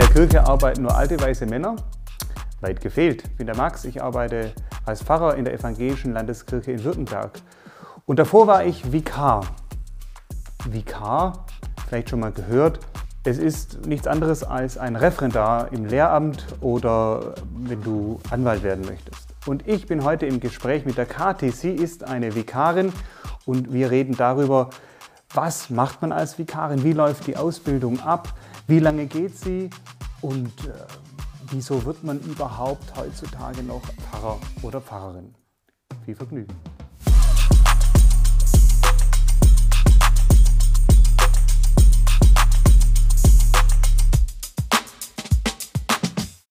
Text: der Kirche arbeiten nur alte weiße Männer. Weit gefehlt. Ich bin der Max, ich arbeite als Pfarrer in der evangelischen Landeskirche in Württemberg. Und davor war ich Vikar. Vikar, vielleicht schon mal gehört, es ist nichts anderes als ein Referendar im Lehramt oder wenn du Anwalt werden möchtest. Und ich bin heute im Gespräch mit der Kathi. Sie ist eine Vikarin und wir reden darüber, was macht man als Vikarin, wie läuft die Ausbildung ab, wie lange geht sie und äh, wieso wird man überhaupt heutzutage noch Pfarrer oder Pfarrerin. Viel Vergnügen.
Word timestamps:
der 0.00 0.08
Kirche 0.08 0.46
arbeiten 0.46 0.82
nur 0.82 0.96
alte 0.96 1.20
weiße 1.20 1.44
Männer. 1.44 1.76
Weit 2.62 2.80
gefehlt. 2.80 3.22
Ich 3.24 3.36
bin 3.36 3.46
der 3.46 3.56
Max, 3.56 3.84
ich 3.84 4.02
arbeite 4.02 4.54
als 4.86 5.02
Pfarrer 5.02 5.36
in 5.36 5.44
der 5.44 5.52
evangelischen 5.52 6.14
Landeskirche 6.14 6.72
in 6.72 6.82
Württemberg. 6.84 7.32
Und 8.06 8.18
davor 8.18 8.46
war 8.46 8.64
ich 8.64 8.92
Vikar. 8.92 9.42
Vikar, 10.64 11.44
vielleicht 11.86 12.08
schon 12.08 12.20
mal 12.20 12.32
gehört, 12.32 12.80
es 13.24 13.36
ist 13.36 13.86
nichts 13.86 14.06
anderes 14.06 14.42
als 14.42 14.78
ein 14.78 14.96
Referendar 14.96 15.70
im 15.70 15.84
Lehramt 15.84 16.46
oder 16.62 17.34
wenn 17.58 17.82
du 17.82 18.20
Anwalt 18.30 18.62
werden 18.62 18.86
möchtest. 18.86 19.28
Und 19.44 19.68
ich 19.68 19.86
bin 19.86 20.02
heute 20.02 20.24
im 20.24 20.40
Gespräch 20.40 20.86
mit 20.86 20.96
der 20.96 21.06
Kathi. 21.06 21.50
Sie 21.50 21.72
ist 21.72 22.04
eine 22.04 22.34
Vikarin 22.34 22.92
und 23.44 23.70
wir 23.70 23.90
reden 23.90 24.16
darüber, 24.16 24.70
was 25.34 25.68
macht 25.68 26.00
man 26.00 26.10
als 26.10 26.38
Vikarin, 26.38 26.84
wie 26.84 26.92
läuft 26.92 27.26
die 27.26 27.36
Ausbildung 27.36 28.00
ab, 28.00 28.34
wie 28.70 28.78
lange 28.78 29.06
geht 29.06 29.36
sie 29.36 29.68
und 30.20 30.46
äh, 30.64 30.72
wieso 31.50 31.84
wird 31.84 32.04
man 32.04 32.20
überhaupt 32.20 32.96
heutzutage 32.96 33.64
noch 33.64 33.82
Pfarrer 33.82 34.38
oder 34.62 34.80
Pfarrerin. 34.80 35.34
Viel 36.04 36.14
Vergnügen. 36.14 36.54